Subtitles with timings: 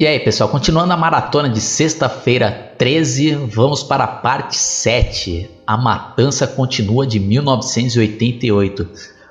[0.00, 5.50] E aí, pessoal, continuando a maratona de sexta-feira 13, vamos para a parte 7.
[5.66, 8.88] A Matança Continua de 1988.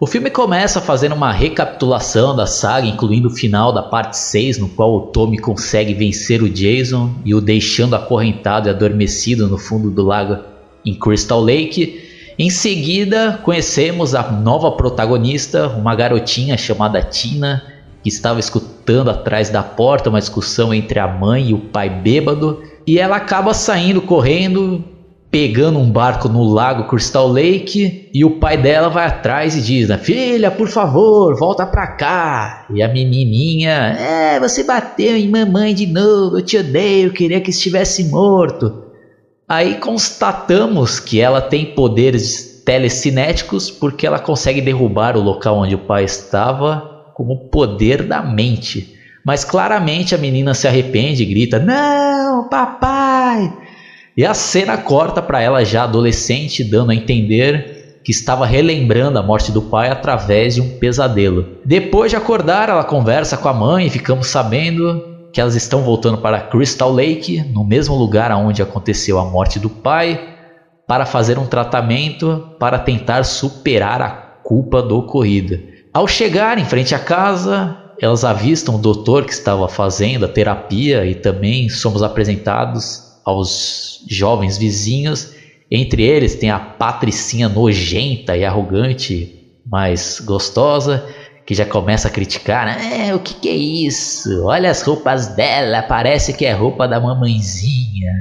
[0.00, 4.68] O filme começa fazendo uma recapitulação da saga, incluindo o final da parte 6, no
[4.68, 9.92] qual o Tommy consegue vencer o Jason e o deixando acorrentado e adormecido no fundo
[9.92, 10.38] do lago
[10.84, 12.02] em Crystal Lake.
[12.36, 19.62] Em seguida, conhecemos a nova protagonista, uma garotinha chamada Tina que estava escutando atrás da
[19.62, 24.84] porta uma discussão entre a mãe e o pai bêbado, e ela acaba saindo correndo,
[25.30, 29.88] pegando um barco no lago Crystal Lake, e o pai dela vai atrás e diz:
[30.00, 32.66] "Filha, por favor, volta pra cá".
[32.74, 37.40] E a menininha: "É, você bateu em mamãe de novo, eu te odeio, eu queria
[37.40, 38.72] que estivesse morto".
[39.48, 45.78] Aí constatamos que ela tem poderes telecinéticos porque ela consegue derrubar o local onde o
[45.78, 48.94] pai estava como o poder da mente.
[49.24, 53.52] Mas claramente a menina se arrepende e grita: Não, papai!
[54.16, 59.22] E a cena corta para ela já adolescente, dando a entender que estava relembrando a
[59.22, 61.58] morte do pai através de um pesadelo.
[61.64, 66.18] Depois de acordar, ela conversa com a mãe e ficamos sabendo que elas estão voltando
[66.18, 70.36] para Crystal Lake, no mesmo lugar onde aconteceu a morte do pai,
[70.86, 75.77] para fazer um tratamento para tentar superar a culpa do ocorrido.
[75.98, 81.04] Ao chegar em frente à casa, elas avistam o doutor que estava fazendo a terapia
[81.04, 85.32] e também somos apresentados aos jovens vizinhos.
[85.68, 91.04] Entre eles tem a patricinha nojenta e arrogante, mas gostosa,
[91.44, 92.80] que já começa a criticar?
[92.80, 94.44] É, o que, que é isso?
[94.44, 98.12] Olha as roupas dela, parece que é roupa da mamãezinha.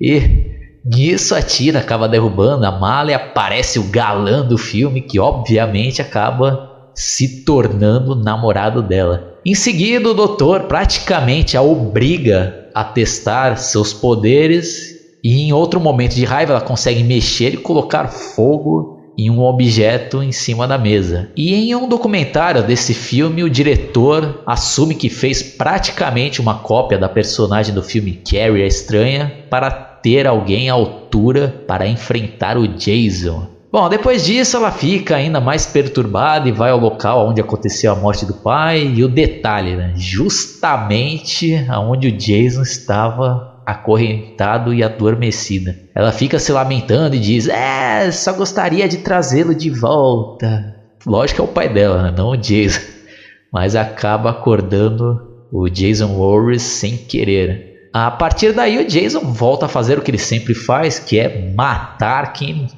[0.00, 5.18] E nisso a Tina acaba derrubando a mala e aparece o galã do filme, que
[5.18, 6.69] obviamente acaba
[7.00, 9.38] se tornando namorado dela.
[9.44, 16.14] Em seguida, o doutor praticamente a obriga a testar seus poderes e em outro momento
[16.14, 21.30] de raiva ela consegue mexer e colocar fogo em um objeto em cima da mesa.
[21.34, 27.08] E em um documentário desse filme, o diretor assume que fez praticamente uma cópia da
[27.08, 33.59] personagem do filme Carrie a Estranha para ter alguém à altura para enfrentar o Jason.
[33.72, 37.94] Bom, depois disso ela fica ainda mais perturbada e vai ao local onde aconteceu a
[37.94, 38.84] morte do pai.
[38.84, 39.92] E o detalhe, né?
[39.94, 45.72] justamente aonde o Jason estava acorrentado e adormecido.
[45.94, 50.74] Ela fica se lamentando e diz: É, só gostaria de trazê-lo de volta.
[51.06, 52.14] Lógico que é o pai dela, né?
[52.16, 52.80] não o Jason.
[53.52, 57.88] Mas acaba acordando o Jason Voorhees sem querer.
[57.92, 61.52] A partir daí, o Jason volta a fazer o que ele sempre faz, que é
[61.52, 62.68] matar quem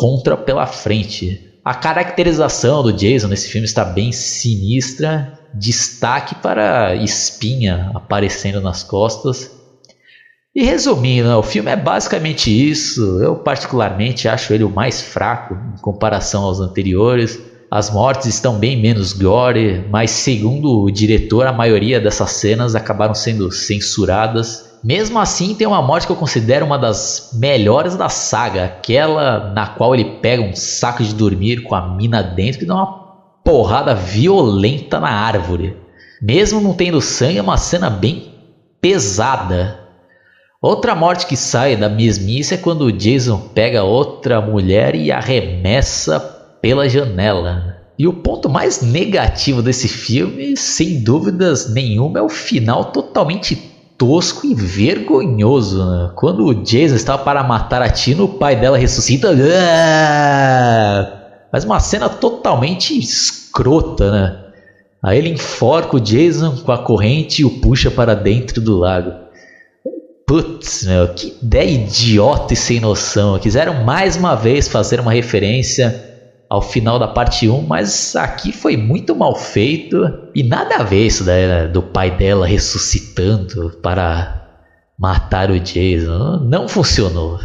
[0.00, 1.38] contra pela frente.
[1.62, 5.38] A caracterização do Jason nesse filme está bem sinistra.
[5.52, 9.50] Destaque para espinha aparecendo nas costas.
[10.54, 13.20] E resumindo, né, o filme é basicamente isso.
[13.22, 17.38] Eu particularmente acho ele o mais fraco em comparação aos anteriores.
[17.70, 23.14] As mortes estão bem menos gore, mas segundo o diretor, a maioria dessas cenas acabaram
[23.14, 28.64] sendo censuradas mesmo assim, tem uma morte que eu considero uma das melhores da saga,
[28.64, 32.74] aquela na qual ele pega um saco de dormir com a mina dentro e dá
[32.74, 33.00] uma
[33.44, 35.76] porrada violenta na árvore.
[36.22, 38.32] Mesmo não tendo sangue, é uma cena bem
[38.80, 39.80] pesada.
[40.62, 46.20] Outra morte que sai da mesmice é quando o Jason pega outra mulher e arremessa
[46.60, 47.76] pela janela.
[47.98, 53.69] E o ponto mais negativo desse filme, sem dúvidas nenhuma, é o final totalmente
[54.00, 55.84] tosco e vergonhoso.
[55.84, 56.10] Né?
[56.16, 59.28] Quando o Jason estava para matar a Tina, o pai dela ressuscita.
[61.52, 64.38] Mas uma cena totalmente escrota, né?
[65.02, 69.12] Aí ele enforca o Jason com a corrente e o puxa para dentro do lago.
[70.26, 73.38] Putz, meu, que ideia idiota e sem noção.
[73.38, 76.09] Quiseram mais uma vez fazer uma referência
[76.50, 79.96] ao final da parte 1, mas aqui foi muito mal feito
[80.34, 84.48] e nada a ver isso né, do pai dela ressuscitando para
[84.98, 86.40] matar o Jason.
[86.44, 87.38] Não funcionou.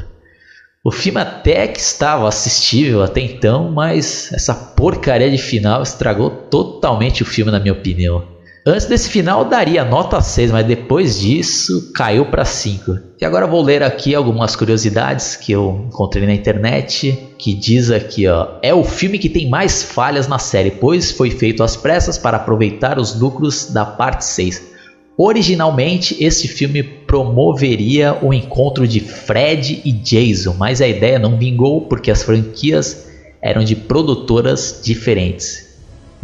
[0.83, 7.21] O filme até que estava assistível até então, mas essa porcaria de final estragou totalmente
[7.21, 8.34] o filme, na minha opinião.
[8.67, 12.97] Antes desse final daria nota 6, mas depois disso caiu para 5.
[13.21, 18.27] E agora vou ler aqui algumas curiosidades que eu encontrei na internet, que diz aqui,
[18.27, 22.17] ó, é o filme que tem mais falhas na série, pois foi feito às pressas
[22.17, 24.73] para aproveitar os lucros da parte 6.
[25.15, 31.81] Originalmente, esse filme promoveria o encontro de Fred e Jason, mas a ideia não vingou
[31.81, 33.05] porque as franquias
[33.43, 35.64] eram de produtoras diferentes.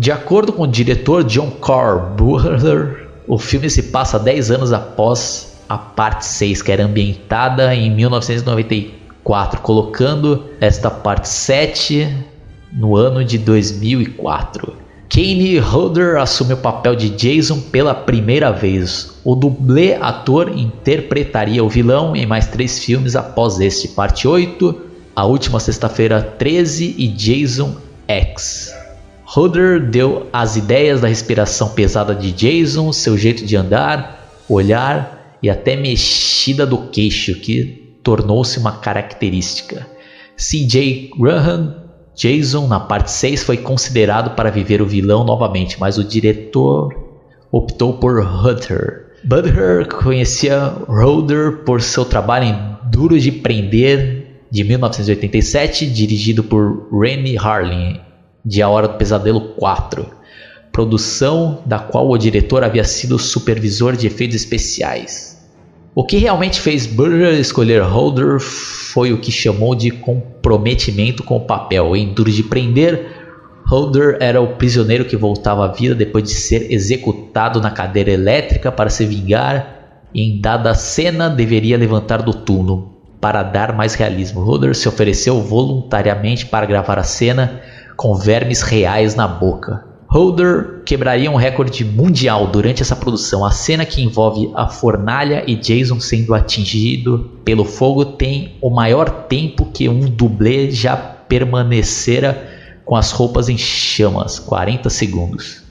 [0.01, 5.77] De acordo com o diretor John Carburetor, O filme se passa 10 anos após a
[5.77, 12.17] parte 6, que era ambientada em 1994, colocando esta parte 7
[12.73, 14.73] no ano de 2004.
[15.07, 19.19] Kane Hodder assume o papel de Jason pela primeira vez.
[19.23, 24.81] O dublê ator interpretaria o vilão em mais três filmes após este, parte 8,
[25.15, 27.75] A Última Sexta-feira 13 e Jason
[28.07, 28.80] X.
[29.33, 35.49] Hodder deu as ideias da respiração pesada de Jason, seu jeito de andar, olhar e
[35.49, 39.87] até mexida do queixo, que tornou-se uma característica.
[40.35, 41.11] C.J.
[41.17, 41.75] Graham
[42.13, 46.93] Jason, na parte 6, foi considerado para viver o vilão novamente, mas o diretor
[47.49, 49.13] optou por Hunter.
[49.23, 57.37] Butler conhecia Roder por seu trabalho em Duro de Prender, de 1987, dirigido por Rennie
[57.37, 58.10] Harlin,
[58.43, 60.05] de A Hora do Pesadelo 4,
[60.71, 65.31] produção da qual o diretor havia sido supervisor de efeitos especiais.
[65.93, 71.45] O que realmente fez Burger escolher Holder foi o que chamou de comprometimento com o
[71.45, 71.95] papel.
[71.95, 73.07] Em Duro de Prender,
[73.67, 78.71] Holder era o prisioneiro que voltava à vida depois de ser executado na cadeira elétrica
[78.71, 82.91] para se vingar e em dada cena deveria levantar do túmulo.
[83.19, 87.61] Para dar mais realismo, Holder se ofereceu voluntariamente para gravar a cena
[88.01, 89.85] com vermes reais na boca.
[90.07, 93.45] Holder quebraria um recorde mundial durante essa produção.
[93.45, 99.07] A cena que envolve a fornalha e Jason sendo atingido pelo fogo tem o maior
[99.27, 102.49] tempo que um dublê já permanecera
[102.83, 105.61] com as roupas em chamas 40 segundos.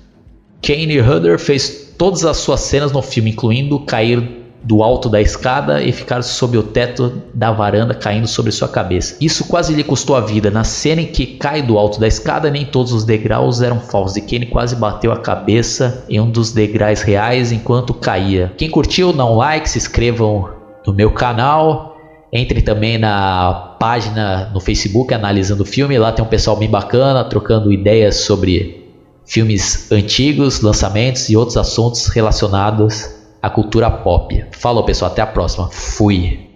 [0.62, 5.82] Kane Hodder fez todas as suas cenas no filme, incluindo cair do alto da escada
[5.82, 9.16] e ficar sob o teto da varanda caindo sobre sua cabeça.
[9.20, 10.50] Isso quase lhe custou a vida.
[10.50, 14.16] Na cena em que cai do alto da escada, nem todos os degraus eram falsos
[14.16, 18.52] e Kenny quase bateu a cabeça em um dos degraus reais enquanto caía.
[18.56, 20.50] Quem curtiu, dá um like, se inscrevam
[20.86, 21.96] no meu canal.
[22.32, 25.98] Entre também na página no Facebook analisando o filme.
[25.98, 28.88] Lá tem um pessoal bem bacana trocando ideias sobre
[29.26, 34.44] filmes antigos, lançamentos e outros assuntos relacionados a cultura pop.
[34.52, 35.70] Falou, pessoal, até a próxima.
[35.70, 36.49] Fui.